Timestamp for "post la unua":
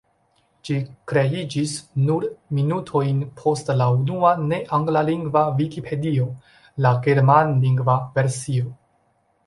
3.43-4.33